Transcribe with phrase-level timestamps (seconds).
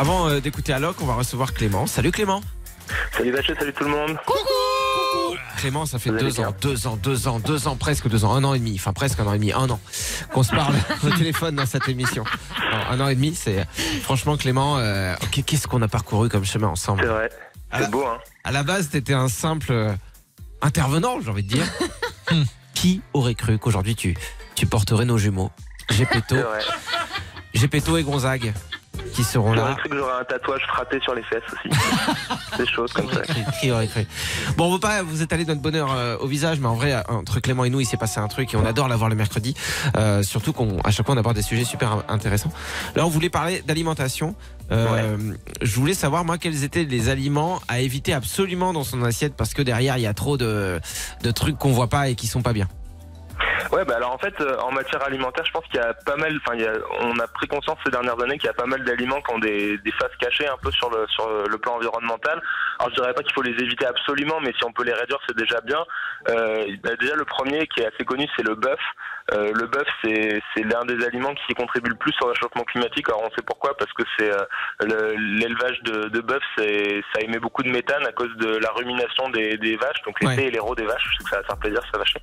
[0.00, 1.86] Avant euh, d'écouter Alok, on va recevoir Clément.
[1.86, 2.40] Salut Clément.
[3.14, 4.16] Salut Bachet, salut tout le monde.
[5.58, 8.42] Clément, ça fait deux ans, deux ans, deux ans, deux ans, presque deux ans, un
[8.44, 9.78] an et demi, enfin presque un an et demi, un an,
[10.32, 10.74] qu'on se parle
[11.04, 12.24] au téléphone dans cette émission.
[12.88, 13.66] Un an et demi, c'est
[14.00, 17.28] franchement Clément, euh, qu'est-ce qu'on a parcouru comme chemin C'est ensemble vrai.
[17.70, 17.82] Ah.
[17.82, 18.20] C'est beau, hein.
[18.44, 19.92] À la base, t'étais un simple euh,
[20.62, 21.66] intervenant, j'ai envie de dire.
[22.30, 22.44] Hmm.
[22.72, 24.16] Qui aurait cru qu'aujourd'hui tu,
[24.54, 25.50] tu porterais nos jumeaux?
[25.90, 26.60] Gepetto, C'est vrai.
[27.52, 28.54] Gepetto et Gonzague
[29.20, 29.74] qui seront J'aurais là.
[29.76, 31.76] cru que j'aurais un tatouage frappé sur les fesses aussi.
[32.58, 33.20] Des choses comme ça.
[33.22, 34.06] Cru
[34.56, 37.40] Bon, on veut pas vous étaler notre bonheur euh, au visage, mais en vrai, entre
[37.40, 39.54] Clément et nous, il s'est passé un truc et on adore l'avoir le mercredi.
[39.96, 42.52] Euh, surtout qu'à chaque fois, on aborde des sujets super in- intéressants.
[42.96, 44.34] Là, on voulait parler d'alimentation.
[44.72, 45.16] Euh,
[45.60, 49.52] Je voulais savoir, moi, quels étaient les aliments à éviter absolument dans son assiette parce
[49.54, 50.80] que derrière, il y a trop de,
[51.22, 52.68] de trucs qu'on voit pas et qui sont pas bien.
[53.72, 56.16] Ouais, bah alors en fait, euh, en matière alimentaire, je pense qu'il y a pas
[56.16, 56.58] mal, enfin,
[57.02, 59.38] on a pris conscience ces dernières années qu'il y a pas mal d'aliments qui ont
[59.38, 62.42] des, des faces cachées un peu sur le, sur le plan environnemental.
[62.80, 65.20] Alors je dirais pas qu'il faut les éviter absolument, mais si on peut les réduire,
[65.28, 65.84] c'est déjà bien.
[66.30, 68.80] Euh, bah, déjà, le premier qui est assez connu, c'est le bœuf.
[69.32, 73.08] Euh, le bœuf, c'est l'un des aliments qui contribue le plus au réchauffement climatique.
[73.08, 74.42] Alors on sait pourquoi, parce que c'est euh,
[74.80, 79.28] le- l'élevage de, de bœuf, ça émet beaucoup de méthane à cause de la rumination
[79.30, 80.48] des, des vaches, donc l'été Ouais.
[80.48, 81.02] et l'héros des vaches.
[81.12, 82.18] Je sais que ça va faire plaisir, ça vacher.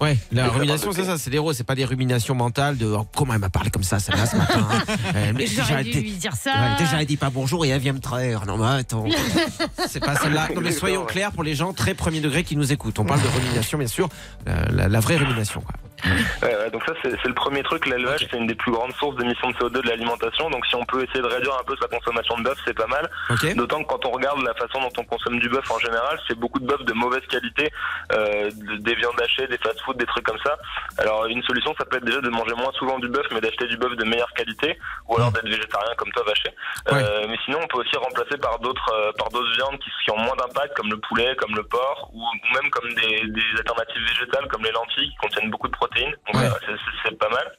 [0.00, 2.86] Ouais, la Et ça rumination, c'est ça, c'est l'héros, c'est pas des ruminations mentales de
[2.86, 4.66] oh, comment elle m'a parlé comme ça, celle-là ce matin.
[5.16, 6.52] Euh, mais J'aurais dû été- lui dire ça.
[6.52, 8.46] Ouais, déjà, elle dit pas bonjour et elle vient me traire.
[8.46, 9.04] Non, mais attends.
[9.88, 10.48] C'est pas celle-là.
[10.54, 12.98] Non, mais soyons clairs pour les gens très premier degré qui nous écoutent.
[12.98, 14.08] On parle de rumination, bien sûr.
[14.48, 15.74] euh, la, la vraie rumination, quoi.
[16.72, 19.54] Donc ça c'est le premier truc, l'élevage c'est une des plus grandes sources d'émissions de
[19.56, 22.42] CO2 de l'alimentation, donc si on peut essayer de réduire un peu sa consommation de
[22.44, 23.08] bœuf c'est pas mal,
[23.54, 26.38] d'autant que quand on regarde la façon dont on consomme du bœuf en général, c'est
[26.38, 27.70] beaucoup de bœuf de mauvaise qualité,
[28.12, 30.56] euh, de- des viandes hachées, des fast-food, des trucs comme ça.
[31.00, 33.66] Alors une solution ça peut être déjà de manger moins souvent du bœuf mais d'acheter
[33.66, 36.50] du bœuf de meilleure qualité, ou alors d'être végétarien comme toi vaché.
[36.92, 40.10] Euh, mais sinon on peut aussi remplacer par d'autres euh, par d'autres viandes qui, qui
[40.12, 42.22] ont moins d'impact comme le poulet, comme le porc, ou,
[42.54, 46.14] même comme des, des alternatives végétales comme les lentilles qui contiennent beaucoup de protéines.
[46.26, 46.46] Donc Ouais.
[46.46, 47.50] euh, c'est- c'est c'est pas mal.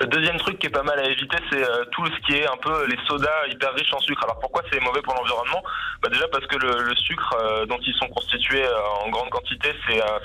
[0.00, 2.46] Le deuxième truc qui est pas mal à éviter, c'est euh, tout ce qui est
[2.48, 4.22] un peu les sodas hyper riches en sucre.
[4.24, 5.62] Alors pourquoi c'est mauvais pour l'environnement?
[6.02, 9.30] Bah Déjà parce que le, le sucre euh, dont ils sont constitués euh, en grande
[9.30, 10.18] quantité, c'est, euh,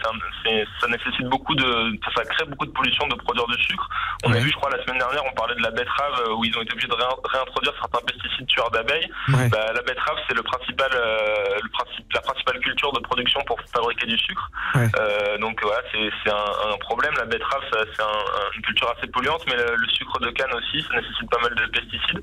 [0.79, 3.87] ça nécessite beaucoup de, ça, crée beaucoup de pollution de produire du sucre.
[4.25, 4.37] On Ouais.
[4.37, 6.55] a vu, je crois, la semaine dernière, on parlait de la betterave euh, où ils
[6.57, 9.09] ont été obligés de réin- réintroduire certains pesticides tueurs d'abeilles.
[9.29, 9.49] Ouais.
[9.49, 13.57] Bah, la betterave, c'est le principal, euh, le principe, la principale culture de production pour
[13.73, 14.49] fabriquer du sucre.
[14.75, 14.87] Ouais.
[14.99, 17.13] Euh, donc voilà, c'est c'est un, un problème.
[17.17, 20.81] La betterave, c'est un- une culture assez polluante, mais le, le sucre de canne aussi,
[20.83, 22.21] ça nécessite pas mal de pesticides.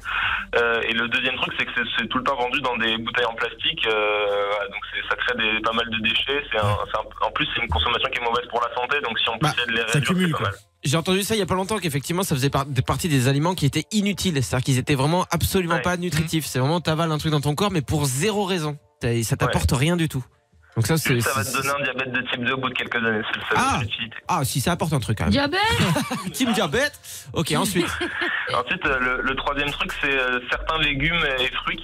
[0.57, 2.97] Euh, et le deuxième truc, c'est que c'est- c'est tout le temps vendu dans des
[2.99, 3.87] bouteilles en plastique.
[3.87, 6.43] Euh, voilà, donc c'est- ça crée des, pas mal de déchets.
[6.53, 9.01] C'est un- c'est un- en plus, c'est une consommation qui est mauvaise pour la santé.
[9.03, 10.49] Donc si on peut Bah, essayer de les ça réduire, cumule, c'est pas quoi.
[10.51, 10.59] mal.
[10.83, 13.67] J'ai entendu ça il y a pas longtemps qu'effectivement ça faisait partie des aliments qui
[13.67, 14.43] étaient inutiles.
[14.43, 15.83] C'est-à-dire qu'ils étaient vraiment absolument Ouais.
[15.83, 16.47] pas nutritifs.
[16.47, 18.79] C'est vraiment t'avales un truc dans ton corps, mais pour zéro raison.
[19.01, 20.25] T'as- Ça t'apporte rien du tout.
[20.77, 21.21] Donc ça, c'est.
[21.21, 23.23] Ça va te donner un diabète de type 2 au bout de quelques années.
[23.33, 23.81] C'est le seul Ah.
[24.29, 25.33] Ah, si ça apporte un truc quand même.
[25.33, 25.61] Diabète
[26.33, 26.93] Team diabète.
[27.33, 27.87] Ok, ensuite.
[28.53, 31.77] Ensuite, euh, le, le troisième truc, c'est euh, certains légumes et fruits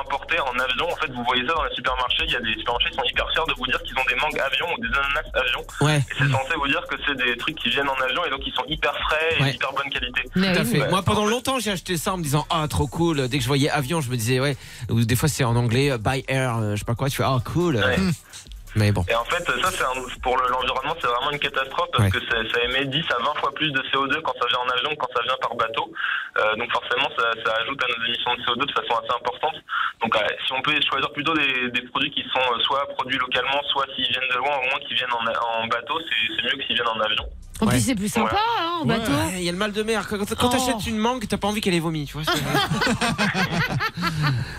[0.00, 0.86] importés en avion.
[0.90, 2.24] En fait, vous voyez ça dans les supermarchés.
[2.26, 4.14] Il y a des supermarchés qui sont hyper fiers de vous dire qu'ils ont des
[4.16, 5.62] mangues avion ou des ananas avion.
[5.80, 5.98] Ouais.
[5.98, 8.40] Et c'est censé vous dire que c'est des trucs qui viennent en avion et donc
[8.46, 9.54] ils sont hyper frais et Ouais.
[9.54, 10.22] hyper bonne qualité.
[10.34, 10.80] Mais Tout à fait.
[10.82, 10.88] Ouais.
[10.90, 13.28] Moi, pendant longtemps, j'ai acheté ça en me disant ah trop cool.
[13.28, 14.56] Dès que je voyais avion, je me disais ouais.
[14.88, 17.08] Ou des fois, c'est en anglais euh, by air, euh, je sais pas quoi.
[17.10, 17.76] Tu fais ah cool.
[17.76, 17.96] Ouais.
[18.76, 19.04] Mais bon.
[19.10, 22.10] Et en fait, ça, c'est un- pour le- l'environnement, c'est vraiment une catastrophe parce Ouais.
[22.10, 24.68] que ça, ça émet 10 à 20 fois plus de CO2 quand ça vient en
[24.70, 25.92] avion que quand ça vient par bateau.
[26.38, 29.56] Euh, donc forcément, ça, ça ajoute à nos émissions de CO2 de façon assez importante.
[30.00, 33.18] Donc euh, si on peut choisir plutôt des, des produits qui sont euh, soit produits
[33.18, 36.56] localement, soit s'ils viennent de loin, au moins qu'ils viennent en, en bateau, c'est mieux
[36.56, 37.24] que s'ils viennent en avion.
[37.60, 37.72] En Ouais.
[37.72, 39.12] plus, c'est plus sympa hein, en bateau.
[39.12, 40.08] Ouais, Il y a le mal de mer.
[40.08, 40.50] Quand, quand Oh.
[40.52, 42.06] t'achètes une mangue, t'as pas envie qu'elle ait vomi.
[42.06, 42.22] Tu vois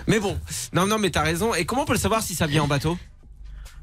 [0.07, 0.38] mais bon.
[0.73, 1.53] Non, non, mais t'as raison.
[1.55, 2.97] Et comment on peut le savoir si ça vient en bateau?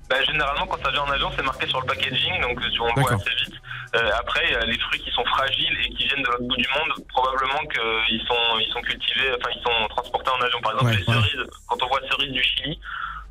[0.09, 2.85] Bah, généralement, quand ça vient en avion, c'est marqué sur le packaging, donc euh, on
[2.95, 3.21] voit D'accord.
[3.21, 3.55] assez vite.
[3.95, 6.45] Euh, après, il y a les fruits qui sont fragiles et qui viennent de l'autre
[6.45, 10.61] bout du monde, probablement qu'ils sont, ils sont cultivés, enfin, ils sont transportés en avion.
[10.61, 12.79] Par exemple, Ouais, les cerises, quand on voit cerises du Chili,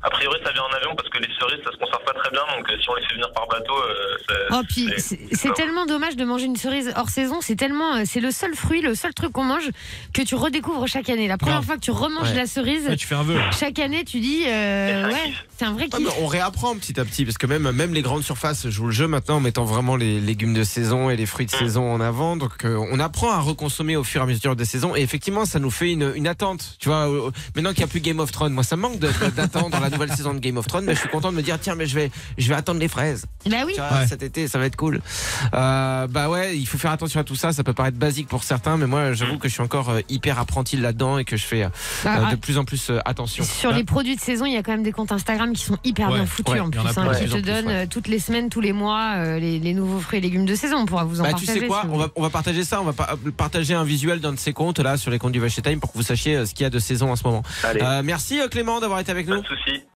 [0.02, 2.30] a priori, ça vient en avion parce que les cerises, ça se conserve pas très
[2.30, 3.87] bien, donc euh, si on les fait venir par bateau, euh,
[4.50, 5.18] Oh, puis c'est-
[5.54, 7.38] tellement dommage de manger une cerise hors saison.
[7.40, 9.70] C'est tellement, euh, c'est le seul fruit, le seul truc qu'on mange
[10.12, 11.26] que tu redécouvres chaque année.
[11.26, 12.34] La première fois que tu remanges Ouais.
[12.36, 13.38] la cerise, Ouais, tu fais un vœu.
[13.58, 16.06] chaque année, tu dis, euh, ouais, c'est un vrai Ah, kiff.
[16.06, 18.92] mais on réapprend petit à petit parce que même, même les grandes surfaces jouent le
[18.92, 22.00] jeu maintenant en mettant vraiment les légumes de saison et les fruits de saison en
[22.00, 22.36] avant.
[22.36, 25.44] Donc euh, on apprend à reconsommer au fur et à mesure des saisons et effectivement
[25.44, 26.76] ça nous fait une, une attente.
[26.78, 28.98] Tu vois, euh, maintenant qu'il n'y a plus Game of Thrones, moi ça me manque
[29.00, 31.32] de- de- d'attendre la la nouvelle saison de Game of Thrones, mais je suis content
[31.32, 33.24] de me dire tiens, mais je vais, je vais attendre les fraises.
[33.46, 33.72] Bah oui.
[33.74, 34.06] Tu vois, Ouais.
[34.06, 35.00] Cet été, ça va être cool.
[35.54, 37.52] Euh, bah ouais, il faut faire attention à tout ça.
[37.52, 40.38] Ça peut paraître basique pour certains, mais moi, j'avoue que je suis encore euh, hyper
[40.38, 41.68] apprenti là-dedans et que je fais euh,
[42.04, 43.44] Ah, de plus en plus attention.
[43.44, 45.78] Sur les produits de saison, il y a quand même des comptes Instagram qui sont
[45.84, 47.86] hyper Ouais, bien foutus ouais, en plus, hein, qui te donnent ouais.
[47.86, 50.76] toutes les semaines, tous les mois, euh, les, les nouveaux fruits et légumes de saison.
[50.78, 52.80] On pourra vous en Bah, tu sais quoi si on va, on va partager ça,
[52.80, 55.40] on va pa- partager un visuel d'un de ces comptes là sur les comptes du
[55.40, 57.42] Vacher Time pour que vous sachiez ce qu'il y a de saison en ce moment.
[57.64, 59.42] Euh, merci Clément d'avoir été avec pas nous.
[59.42, 59.82] de soucis.